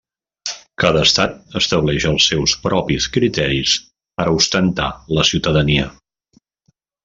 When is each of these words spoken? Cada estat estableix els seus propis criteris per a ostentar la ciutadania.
Cada 0.83 1.03
estat 1.07 1.35
estableix 1.61 2.07
els 2.13 2.25
seus 2.31 2.55
propis 2.63 3.09
criteris 3.19 3.77
per 4.21 4.27
a 4.31 4.35
ostentar 4.41 4.89
la 5.19 5.27
ciutadania. 5.33 5.89